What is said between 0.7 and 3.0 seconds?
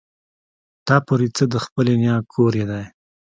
تا پورې څه د خپلې نيا کور يې دی.